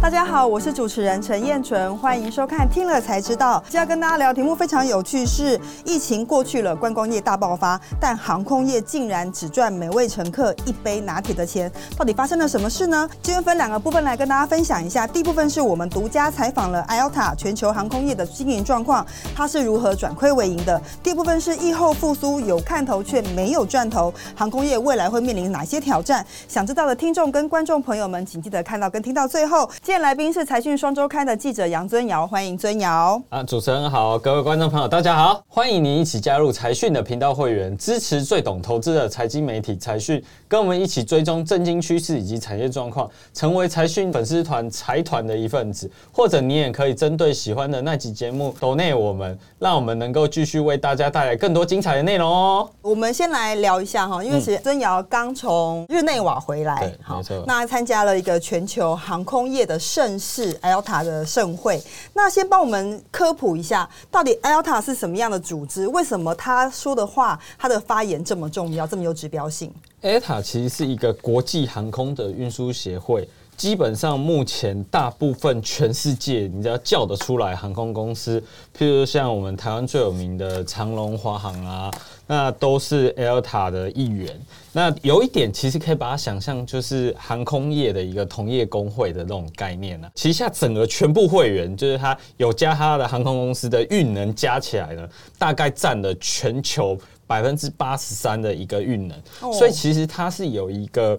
[0.00, 3.58] 大家好，我是主持人陈燕纯，欢迎收看《听了才知道》。
[3.64, 13.10] 今天要跟大家聊题目非常有趣，是疫情过去了，观光业大爆发，但航空业竟然只赚每位乘客一杯拿铁的钱，到底发生了什么事呢？
[13.22, 15.04] 今天分两个部分来跟大家分享一下。
[15.04, 19.04] 第一部分是我们独家采访了 IATA 全球航空业的经营状况，
[19.34, 20.80] 它是如何转亏为盈的。
[21.02, 26.24] 第二部分是疫后复苏有看头却没有赚头，航空业未来会面临哪些挑战？
[26.46, 29.68] 想知道的听众跟观众朋友们，请记得看到跟听到最后。
[29.88, 33.18] 今天来宾是财讯双周刊的记者杨尊尧，欢迎尊尧。
[33.30, 45.90] 啊，主持人好，各位观众朋友，大家好，欢迎您一起加入财讯的频道会员，支持最懂投资的财经媒体财讯，跟我们一起追踪震惊趋势以及产业状况，成为财讯粉丝团财团的一份子。
[46.12, 52.68] 或者你也可以针对喜欢的那集节目抖内我们，让我们能够继续为大家带来更多精彩的内容哦。
[52.82, 61.82] 我们先来聊一下哈，因为其实尊尧刚从日内瓦回来，对没错那参加了一个全球航空业的盛世 ELTA 的盛会。
[62.14, 65.86] 那先帮我们科普一下，到底 ELTA 是什么样的组织？
[65.88, 78.40] 为什么他说的话，他的发言这么重要，这么有指标性？ETA 其实是一个国际航空的运输协会，基本上目前大部分全世界你只要叫得出来航空公司，
[78.78, 81.90] 譬如像我们台湾最有名的长龙、华航啊，
[82.28, 84.40] 那都是 ELTA 的一员。
[84.72, 96.96] 那有一点其实可以把它想象就是航空业的一个同业工会的那种概念呢、旗下整个全部会员，就是它有加它的航空公司的运能加起来呢，大概占了全球。
[97.28, 99.52] 百分之八十三的一个运能，哦。
[99.52, 101.16] 所以其实它是有一个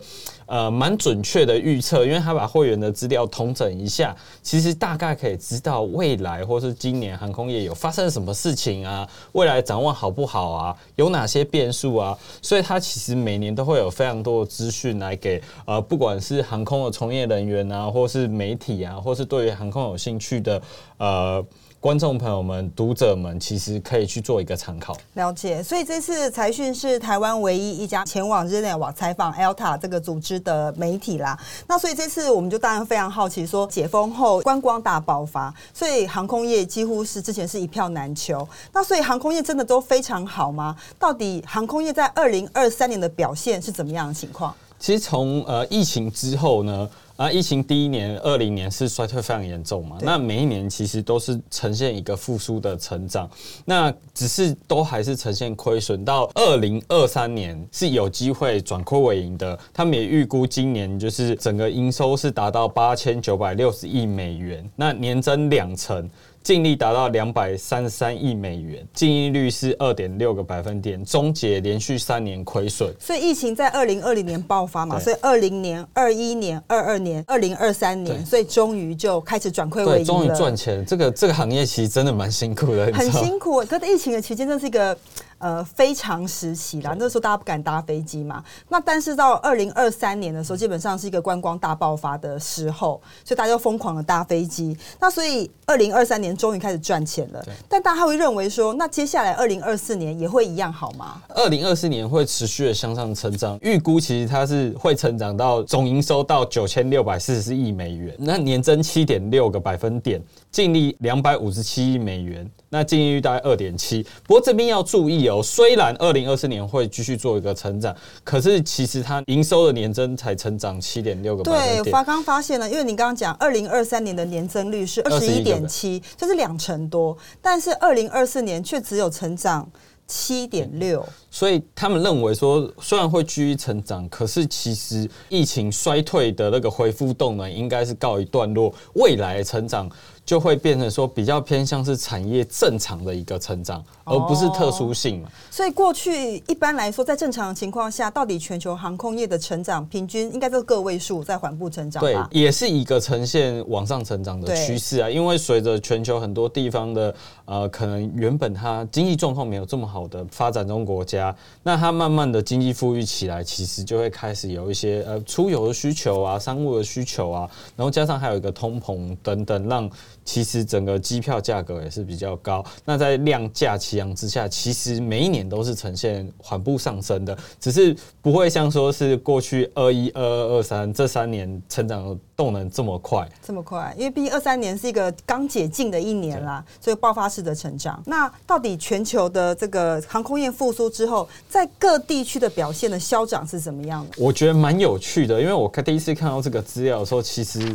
[0.48, 20.60] 呃蛮准确的预测，因为它把会员的资料统整一下，其实大概可以知道未来或是今年航空业有发生什么事情啊，未来展望好不好啊，有哪些变数啊，所以它其实每年都会有非常多的资讯来给呃不管是航空的从业人员啊，或是媒体啊，或是对于航空有兴趣的
[20.98, 21.46] 呃。
[21.82, 24.94] 观众朋友们、读者们，其实可以去做一个参考。
[25.14, 31.40] 了解，所以这次财讯是台湾唯一一家前往日内瓦采访 ELTA 这个组织的媒体啦。
[31.68, 38.46] 那所以这次我们就当然非常好奇，说解封后观光大爆发，所以航空业几乎是之前是一票难求。
[38.74, 40.76] 那所以航空业真的都非常好吗？
[41.00, 44.54] 到底航空业在二零二三年的表现是怎么样的情况？
[44.78, 53.30] 其实从呃疫情之后呢，啊，疫情第一年二零年是衰退非常严重嘛，那每一年其实都是呈现一个复苏的成长，
[53.66, 59.60] 那只是都还是呈现亏损，到二零二三年是有机会转亏为盈的。
[59.74, 66.10] 他们也预估今年就是整个营收是达到八千九百六十亿美元，那年增两成。
[66.42, 72.94] 净利达到两百三十三亿美元，净利率是二点六个百分点，终结连续三年亏损。
[73.00, 80.84] 所以疫情在二零二零年爆发嘛，所以二零年、二一年、二二年、二零二三年，所以终于就开始转亏为对，盈终于了赚钱。
[80.86, 83.62] 这个这个行业其实真的蛮辛苦的，很辛苦。
[83.66, 84.98] 可是疫情的期间，这是一个
[85.40, 86.96] 呃非常时期啦。
[86.98, 88.44] 那时候大家不敢搭飞机嘛。
[88.70, 94.78] 那但是到二零二三年的时候，基本上是一个观光大爆发的时候，所以大家就疯狂的搭飞机。
[95.00, 97.44] 那所以二零二三年终于开始赚钱了。
[97.68, 101.22] 但大家会认为说，那接下来二零二四年也会一样好吗？
[101.30, 114.04] 二零二四年会持续的向上成长，预估其实它是会成长到总营收到九千六百四十四亿美元，那年增七点六个百分点，净利两百五十七亿美元，那净利率大概二点七。
[114.28, 121.92] 不过这边要注意哦，虽然二零二四年会继续做一个成长，可是其实它营收的年增才成长七点六个百对，分点。
[121.92, 129.70] 发刚发现了，因为你刚刚讲二零二三年的年增率是二十一点七，就是两成多，但是二零二四年却只有成长
[130.08, 131.06] 七点六。
[131.32, 139.88] 所以他们认为说，虽然会继续成长，可是其实疫情衰退的那个恢复动能应该是告一段落，未来成长
[140.30, 145.30] 就会变成说比较偏向是产业正常的一个成长，而不是特殊性嘛。
[145.50, 152.16] 所以过去一般来说，在正常的情况下，到底全球航空业的成长平均应该是个位数在缓步成长对，？
[152.30, 155.10] 也是一个呈现往上成长的趋势啊。
[155.10, 157.16] 因为随着全球很多地方的
[157.46, 169.90] 呃，可能原本它经济状况没有这么好的发展中国家，那它慢慢的经济富裕起来，其实就会开始有一些呃出游的需求啊、商务的需求啊，然后加上还有一个通膨等等，让
[170.24, 172.64] 其实整个机票价格也是比较高。
[172.86, 183.28] 那在量价齐扬之下，其实每一年都是呈现缓步上升的，只是不会像说是过去二一、二二、二三这三年成长的动能这么快。
[183.42, 188.02] 这么快，因为毕竟二三年是一个刚解禁的一年啦，所以爆发式的成长。
[188.06, 194.12] 那到底全球的这个航空业复苏之后，在各地区的表现的消长是怎么样的？
[194.18, 197.74] 我觉得蛮有趣的，因为我看第一次看到这个资料的时候，其实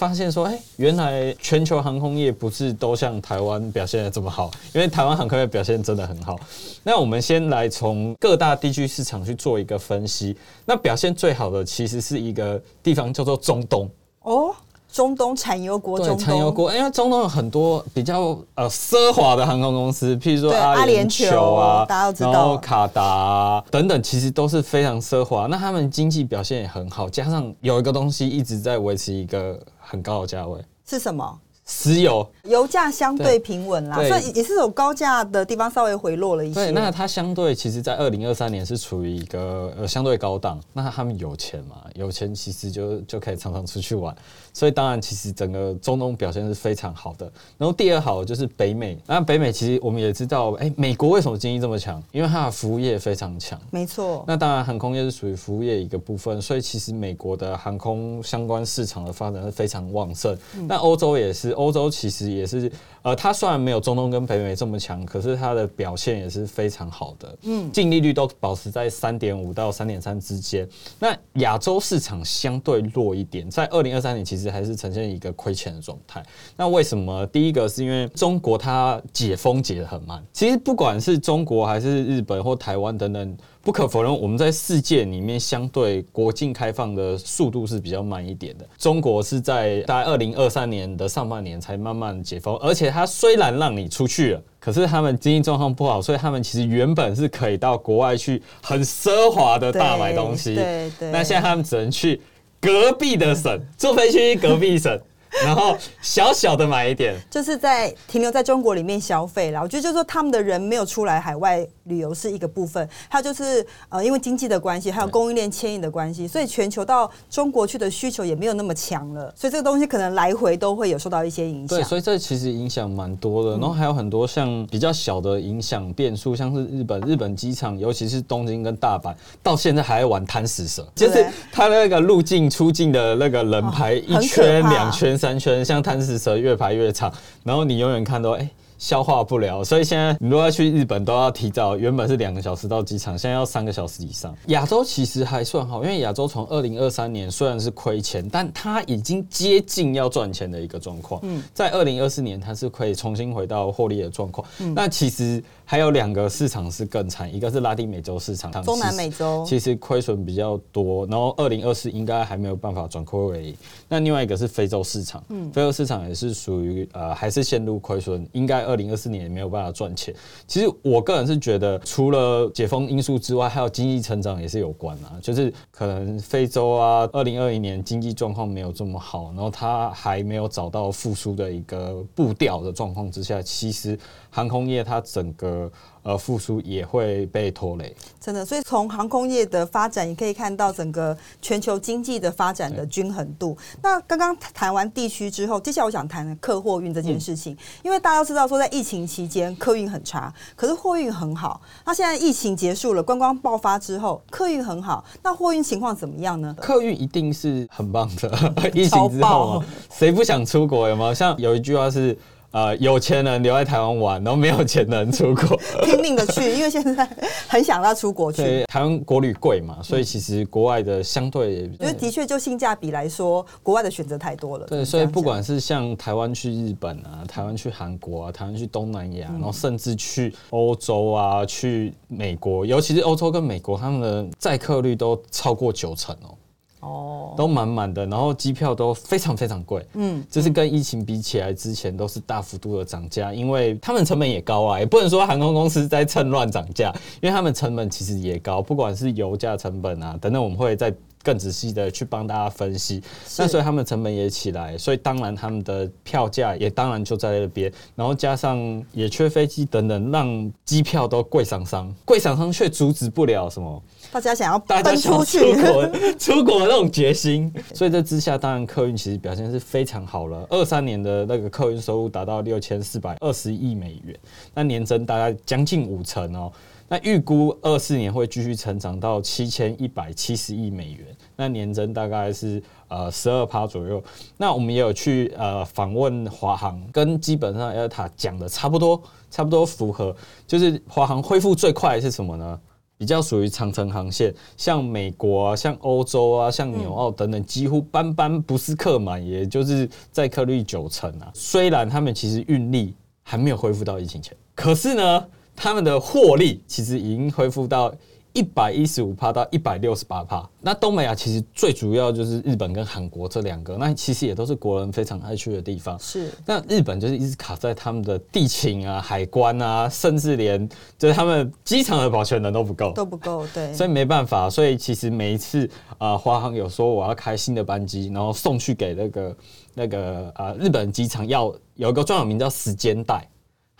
[0.00, 6.40] 发现说，哎、原来全球航空业不是都像台湾表现的这么好，因为台湾航空业表现真的很好。
[6.82, 10.34] 那我们先来从各大地区市场去做一个分析。
[10.64, 13.90] 那表现最好的其实是一个地方叫做中东。
[14.22, 14.54] 哦，
[14.90, 25.46] 中东产油国，对，中东产油国，因为中东有很多比较呃奢华的航空公司，譬如说阿阿联联酋酋啊，大家都知道然后卡达、啊、等等，其实都是非常奢华。
[25.46, 31.40] 那他们经济表现也很好，加上有一个东西一直在维持一个很高的价位，是什么？
[31.66, 32.26] 石油。
[32.44, 36.54] 油价相对平稳啦，所以也是有高价的地方稍微回落了一些。
[36.54, 40.58] 对，那它相对其实，在二零二三年是处于一个呃相对高档。
[40.72, 41.76] 那他们有钱嘛？
[41.94, 44.14] 有钱其实就就可以常常出去玩，
[44.52, 47.30] 所以当然其实整个中东表现是非常好的。
[47.58, 52.02] 然后第二好就是北美，那北美其实我们也知道，哎、美国为什么经济这么强？
[52.10, 53.60] 因为它的服务业非常强。
[53.70, 60.36] 没错，那当然，航空业是属于服务业一个部分，所以其实美国的航空相关市场的发展是非常旺盛。
[60.66, 62.72] 那欧洲也是，欧洲其实也是，
[63.02, 67.38] 呃，它虽然没有中东跟北美这么强，可是它的表现也是非常好的。
[67.42, 70.66] 嗯，净利率都保持在三点五到三点三之间。
[70.98, 76.24] 那亚洲市场相对弱一点，在二零二三年其实还是呈现一个亏钱的状态。
[76.56, 77.26] 那为什么？
[77.26, 83.36] 第一个是因为中国它解封解的很慢，其实不管是中国还是日本或台湾等等。
[83.62, 88.66] 不可否认，我们在世界里面相对国境开放的速度是比较慢一点的。
[88.78, 100.54] 中国是在大概二零二三年的上半年才慢慢解封，而且它虽然让你出去了，可是他们经济状况不好，所以他们其实原本是可以到国外去很奢华的大买东西。
[100.54, 102.18] 对对那现在他们只能去
[102.60, 104.98] 隔壁的省，坐飞机去隔壁省，
[105.44, 107.14] 然后小小的买一点。
[107.30, 109.60] 就是在停留在中国里面消费啦。
[109.62, 121.84] 我觉得就是说他们的人没有出来海外旅游是一个部分，还有就是呃因为经济的关系，还有供应链牵引的关系，所以全球到中国去的需求也没有那么强了，所以这个东西可能来回都会有受到一些影响对，。
[121.84, 137.12] 所以这其实影响蛮多的，然后还有很多像比较小的影响变数，像是日本日本机场，尤其是东京跟大阪，到现在还在玩贪食蛇，就是它那个入境出境的那个人排一圈、两圈、三圈，像贪食蛇越排越长，
[137.44, 138.50] 然后你永远看到哎。
[138.80, 144.34] 消化不了，所以现在你如果要去日本，都要提早，原本是两个小时到机场，现在要三个小时以上。
[144.46, 151.20] 亚洲其实还算好，因为亚洲从二零二三年虽然是亏钱，但它已经接近要赚钱的一个状况。
[151.24, 154.48] 嗯，在二零二四年它是可以重新回到获利的状况。
[154.74, 163.56] 那其实还有两个市场是更惨，一个是拉丁美洲市场，中南美洲其实亏损比较多，然后二零二四应该还没有办法转亏为盈。
[163.88, 170.12] 那另外一个是非洲市场，嗯非洲市场也是属于呃还是陷入亏损，应该二零二四年也没有办法赚钱。
[170.44, 183.96] 其实我个人是觉得，除了解封因素之外，还有经济成长也是有关啊，就是可能非洲啊，二零二零年经济状况没有这么好，然后它还没有找到复苏的一个步调的状况之下，其实
[184.30, 185.59] 航空业它整个
[186.02, 187.92] 呃复苏也会被拖累。
[188.20, 193.56] 真的，所以从航空业的发展，也可以看到整个全球经济的发展的均衡度。
[193.82, 201.60] 那刚刚谈完地区之后，接下来我想谈客货运这件事情，因为大家都知道说，在疫情期间客运很差，可是货运很好。
[201.84, 206.54] 那现在疫情结束了，观光爆发之后，客运很好，那货运情况怎么样呢？
[206.60, 210.88] 客运一定是很棒的， 疫情之后谁不想出国？
[210.88, 211.14] 有没有？
[211.14, 212.16] 像有一句话是，
[212.52, 215.56] 呃，有钱人留在台湾玩，然后没有钱人出国。
[215.86, 217.08] 拼命的去， 因为现在
[217.48, 218.42] 很想要出国去。
[218.42, 224.66] 对，台湾国旅贵嘛，所以其实国外的相对因为的确就性价比来说，国外的选择太多了。
[224.66, 236.34] 对，所以不管是像台湾去日本啊，台湾去韩国啊，台湾去东南亚，然后甚至去欧洲啊，去美国，尤其是欧洲跟美国，他们的载客率都超过九成哦。
[236.80, 250.92] 哦，都满满的，然后机票都非常非常贵，嗯，就是跟疫情比起来，之前都是大幅度的涨价，因为他们成本也高啊，也不能说航空公司在趁乱涨价，因为他们成本其实也高，不管是油价成本啊等等，我们会再
[251.22, 253.02] 更仔细的去帮大家分析。
[253.38, 258.58] 那所以他们成本也起来，所以当然他们的票价也当然就在那边，然后加上
[258.92, 263.82] 也缺飞机等等，让机票都贵上上，贵上上却阻止不了什么。
[264.12, 270.46] 大家想要大家想出去，出国 出国的那种决心，所以这之下，当然客运其实表现是非常好了。
[270.50, 274.16] 二三年的那个客运收入达到六千四百二十亿美元，
[274.54, 276.50] 那年增大概将近五成哦。
[276.92, 281.06] 那预估二四年会继续成长到七千一百七十亿美元，
[281.36, 284.02] 那年增大概是呃十二趴左右。
[284.36, 290.12] 那我们也有去呃访问华航，跟基本上 LTA 讲的差不多，差不多符合。
[290.48, 292.60] 就是华航恢复最快的是什么呢？
[292.98, 301.30] 比较属于长程航线，像美国啊、像欧洲啊、像纽澳等等，几乎班班不是客满，也就是载客率九成啊。
[301.32, 305.26] 虽然他们其实运力还没有恢复到疫情前，可是呢，
[305.60, 307.94] 他们的获利其实已经恢复到。
[308.32, 315.98] 一百一十五帕到一百六十八帕，那东北亚其实最主要就是日本跟韩国这两个，那其实也都是国人非常爱去的地方。
[315.98, 324.48] 是，那日本就是一直卡在他们的地勤啊、海关啊，甚至连就是他们机场的保全人都不够，都不够，对，所以没办法。
[324.48, 329.36] 所以其实每一次啊，华航有说我要开新的班机，然后送去给那个
[329.74, 333.28] 那个啊日本机场，要有一个专有名叫时间带。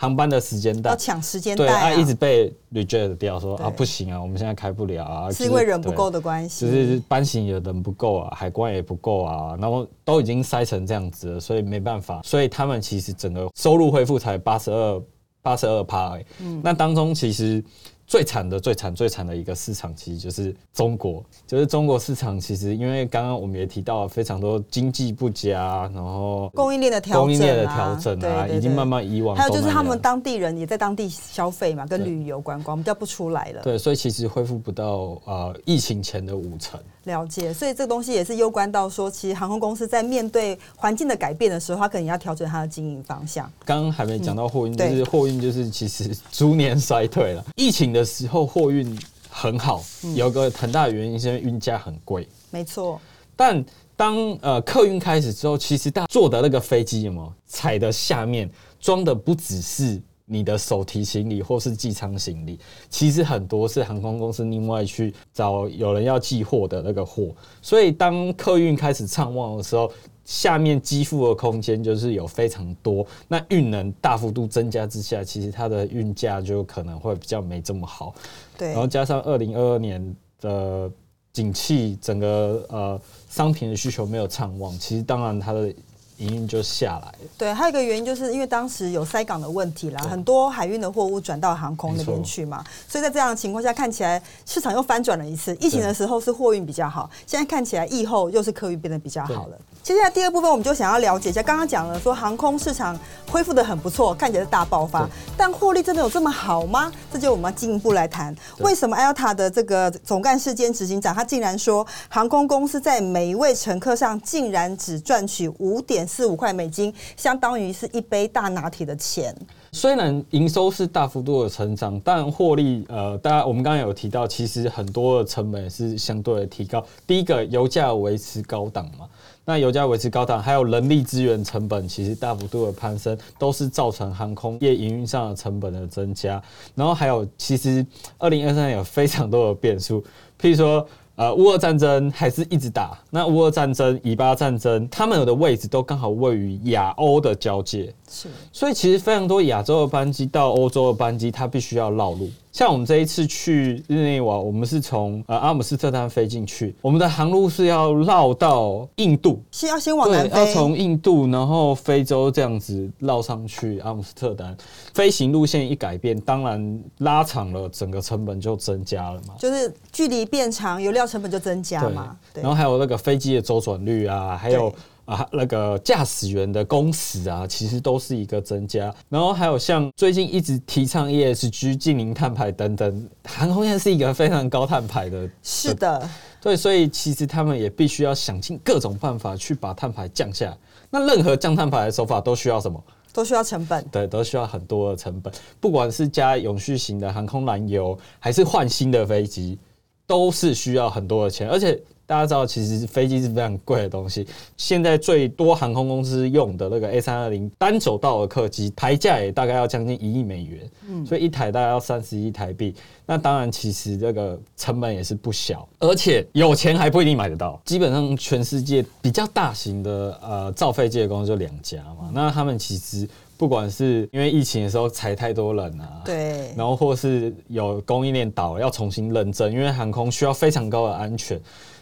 [0.00, 0.88] 航班的时间带。
[0.88, 15.02] 要抢时间对，啊，一直被 reject 掉，说啊不行啊，我们现在开不了啊，是因为人不够的关系，就是班型也人不够啊，海关也不够啊，然后都已经塞成这样子了，所以没办法，所以他们其实整个收入恢复才八十二
[15.42, 17.62] 八十二趴，嗯，那当中其实。
[18.10, 21.24] 最惨的、最惨、最惨的一个市场，其实就是中国。
[21.46, 29.36] 就是中国市场，其实因为刚刚我们也提到非常多经济不佳，然后供应链的调供应链的调整啊，已经慢慢以往。
[29.36, 33.62] 还有就是他们当地人也在当地消费嘛，跟旅游观光比较不出来了。
[33.62, 36.80] 对，所以其实恢复不到呃疫情前的五成。
[37.10, 43.50] 了解，所以这个东西也是攸关到说，其实航空公司在面对环境的改变的时候，它可能要调整它的经营方向。
[43.64, 47.44] 刚刚还没讲到货运，就是货运就是其实逐年衰退了。
[47.56, 48.98] 疫情的时候货运
[49.28, 49.82] 很好，
[50.14, 52.26] 有个很大的原因是因为运价很贵。
[52.50, 53.00] 没错。
[53.36, 53.64] 但
[53.96, 58.50] 当呃客运开始之后，其实大坐的那个飞机有没有踩的下面
[58.80, 60.00] 装的不只是。
[60.32, 62.56] 你的手提行李或是寄舱行李，
[62.88, 69.90] 其实很多是航空公司另外去找有人要寄货的那个货，所以当客运开始畅旺的时候，
[70.24, 78.14] 下面积负的空间就是有非常多，那运能大幅度增加之下，其实它的运价就可能会比较没这么好。
[78.56, 80.88] 对，然后加上二零二二年的
[81.32, 85.74] 景气，整个呃商品的需求没有畅旺，其实当然它的。
[86.20, 87.28] 营运就下来了。
[87.36, 95.54] 对，还有一个原因就是因为当时有塞港的问题啦，很多海运的货物转到航空那边去嘛，所以在这样的情况下，看起来市场又翻转了一次。
[95.56, 99.58] 疫情的时候是货运比较好，现在看起来疫后又是客运变得比较好了。
[99.82, 102.98] 接下来第二部分，我们就想要了解一下，刚刚讲了说航空市场
[103.30, 105.08] 恢复的很不错，看起来是大爆发，
[105.38, 106.92] 但获利真的有这么好吗？
[107.10, 119.32] 这就我们要进一步来谈，为什么 Alta 的这个总干事兼执行长他竟然说，航空公司在每一位乘客上竟然只赚取五点四五块美金，相当于是一杯大拿铁的钱。
[119.70, 126.84] 虽然营收是大幅度的成长，但获利呃，大家我们刚刚有提到，其实很多的成本是相对的提高。
[127.06, 129.06] 第一个，油价维持高档嘛。
[129.44, 136.42] 那油价维持高档，还有人力资源成本其实大幅度的攀升，都是造成航空业营运上的成本的增加。
[136.74, 137.86] 然后还有，其实
[138.18, 140.02] 二零二三年有非常多的变数，
[140.40, 140.84] 譬如说。
[141.20, 142.96] 呃，乌俄战争还是一直打。
[143.10, 148.26] 那乌俄战争、以巴战争，他们有的位置都刚好位于亚欧的交界，是。
[148.50, 152.30] 所以其实非常多亚洲的班机到欧洲的班机，它必须要绕路。
[152.52, 164.56] 像我们这一次去日内瓦，我们是从呃阿姆斯特丹飞进去，我们的航路是要绕到印度，是要先往南飞，要从印度然后非洲这样子绕上去阿姆斯特丹。
[164.94, 169.34] 飞行路线一改变，当然拉长了，整个成本就增加了嘛。
[169.38, 172.16] 就是距离变长，油料成本就增加嘛。
[172.34, 174.72] 然后还有那个飞机的周转率啊，还有。
[175.10, 178.94] 啊，那个驾驶员的工时啊，其实都是一个增加。
[179.08, 185.28] 然后还有像最近一直提倡 ESG、近零碳排等等，航空业是一个非常高碳排的。
[185.42, 186.08] 是的，
[186.40, 190.56] 对，所以其实他们也必须要想尽各种办法去把碳排降下来。
[190.90, 192.80] 那任何降碳排的手法都需要什么？
[193.12, 193.84] 都需要成本。
[193.90, 195.34] 对，都需要很多的成本。
[195.58, 199.58] 不管是加永续型的航空燃油，还是换新的飞机，
[200.06, 201.76] 都是需要很多的钱，而且。
[202.10, 204.26] 大家知道，其实飞机是非常贵的东西。
[204.56, 212.74] 现在最多航空公司用的那个 A 三二零单走道的客机，台价也大概要将近一亿美元，嗯，所以一台大概要三十亿台币。
[213.06, 217.60] 那当然，其实这个成本也是不小，而且有钱还不一定买得到。
[217.64, 222.10] 基本上，全世界比较大型的呃造飞机的公司就两家嘛。
[222.12, 231.40] 那他们其实不管是因为疫情的时候裁太多人啊，对，然后或是有供应链倒要重新认证，因为航空需要非常高的安全。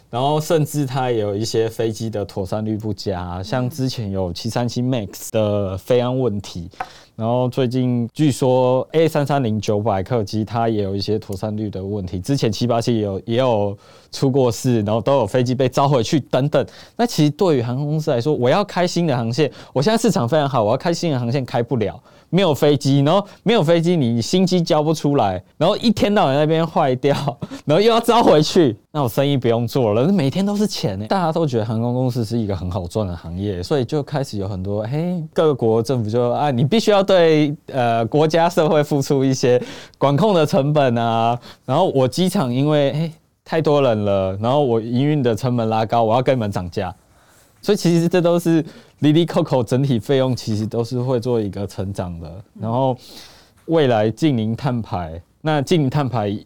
[0.09, 6.67] 然后甚至它也有一些飞机的妥善率不佳，像之前有七三七 MAX 的飞安问题，
[7.19, 13.77] 然后最近据说 A 三三零九百客机它也有一些妥善率的问题，之前七八七也有也有
[14.09, 16.65] 出过事，然后都有飞机被召回去等等。
[16.95, 22.01] 那其实对于航空公司来说，我要开新的航线，我现在市场非常好，我要开新的航线开不了。
[22.31, 27.15] 没有飞机，然后没有飞机，你新机交不出来，然后一天到晚那边坏掉，
[27.65, 31.07] 然后又要招回去，那我生意不用做了，每天都是钱呢。
[31.07, 39.59] 大家都觉得航空公司是一个很好赚的行业，所以就开始有很多，嘿，各国政府就啊，你必须要对呃国家社会付出一些
[39.97, 41.39] 管控的成本啊。
[41.65, 43.11] 然后我机场因为嘿
[43.43, 46.95] 太多人了，然后我营运的成本拉高，我要跟你们涨价。
[47.63, 48.63] 所以其实这都是
[49.01, 52.31] Lily Coco 整体费用其实都是会做一个成长的。
[52.59, 52.95] 然后
[53.65, 56.37] 未来近零碳排，那近零碳排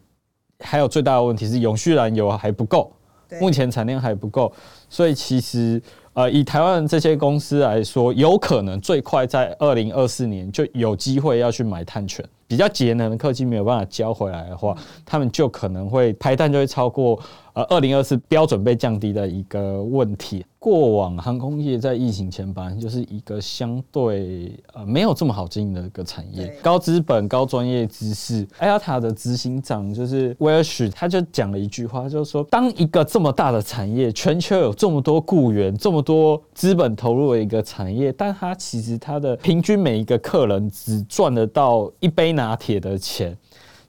[0.60, 2.90] 还有最大的问题是永续燃油还不够，
[3.38, 4.50] 目前产量还不够。
[4.88, 5.80] 所以其实
[6.14, 12.24] 呃，以台湾这些公司来说，有可能最快在二零二四年就有机会要去买碳权。
[12.46, 17.18] 比较节能的客机没有办法交回来的话，他们就可能会排碳就会超过
[17.54, 20.44] 呃二零二四标准被降低的一个问题。
[20.64, 28.48] 过往航空业在疫情前本来就是一个相对呃没有这么好经营的一个产业，高资本、高专业知识。
[28.56, 43.36] 艾尔塔的执行长就是威尔许，他就讲了一句话，就是说，当一个这么大的产业，全球有这么多雇员、这么多资本投入的一个产业，但他其实他的平均每一个客人只赚得到一杯拿铁的钱，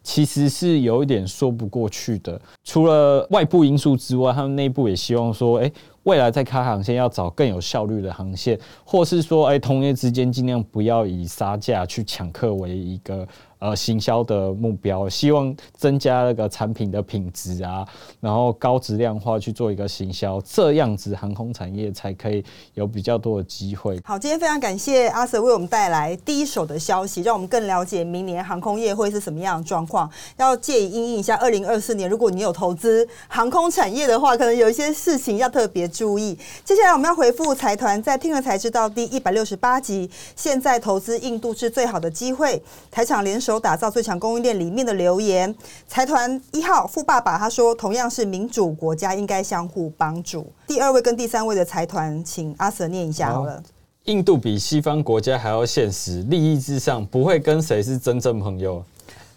[0.05, 2.39] 其实是有一点说不过去的。
[2.63, 5.69] 除了外部因素之外，他们内部也希望说，哎。
[6.05, 13.27] 未来在开航线要找更有效率的航线，或是说，哎，同业之间尽量不要以杀价去抢客为一个。
[13.65, 17.83] 呃，行销的目标，希望增加那个产品的品质啊，
[18.19, 22.45] 然后高质量化去做一个行销，这样子航空产业才可以
[22.75, 23.99] 有比较多的机会。
[24.05, 30.07] 好，今天非常感谢阿 Sir 为我们带来第一手的消息，让我们更了解明年航空业会是什么样的状况。
[30.37, 36.37] 要借以应应一下二零二四年，如果你有投资航空产业的话，可能有一些事情要特别注意。
[36.63, 42.61] 接下来我们要回复财团在听了才知道第一百六十八集，现在投资印度是最好的机会。
[42.91, 45.53] 台场联手打造最强供应链里面的留言，
[45.87, 50.51] 财团一号富爸爸他说，同样是民主国家，应该相互帮助。
[50.67, 53.61] 第二位跟第三位的财团，请阿 Sir 念一下好了。
[54.05, 58.83] 印度比西方国家还要现实，利益至上，不会跟谁是真正朋友。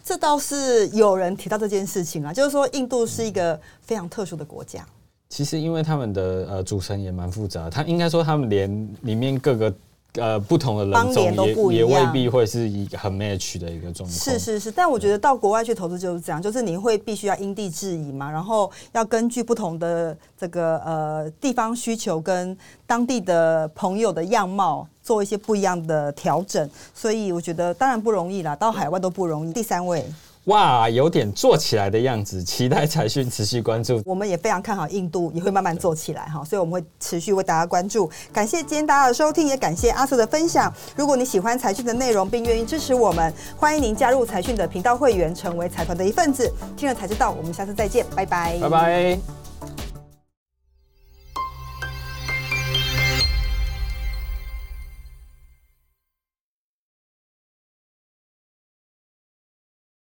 [0.03, 4.85] 这倒是有人提到这件事情啊，就是说印度是一个非常特殊的国家。
[5.29, 9.73] 其实因为他们的呃组成也蛮复杂，他应该说他们连里面各个。
[10.13, 14.09] 呃，不同的人种也也未必会是一个很 match 的一个状况。
[14.09, 26.67] 是是是，但我觉得到国外去投资就是这样，就是你会必须要因地制宜嘛，然后要根据不同的这个呃地方需求跟当地的朋友的样貌做一些不一样的调整。
[26.93, 29.53] 所以我觉得当然不容易啦，到海外都不容易。
[29.53, 30.03] 第三位。
[30.45, 34.01] 哇，有点做起来的样子，期待财讯持续关注。
[34.03, 38.09] 我们也非常看好印度，也会慢慢做起来哈，所以我们会持续为大家关注。
[38.33, 40.73] 感谢今天大家的收听，也感谢阿瑟的分享。
[40.95, 46.51] 如果你喜欢财讯的内容，并愿意支持我们，欢迎您加入财讯的频道会员，成为财团的一份子。
[46.75, 49.48] 听了才知道，我们下次再见，拜拜，拜拜。